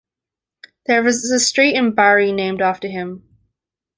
There 0.87 1.05
is 1.05 1.29
a 1.29 1.39
street 1.39 1.75
in 1.75 1.91
Barrie 1.91 2.31
named 2.31 2.59
after 2.59 2.87
him. 2.87 3.21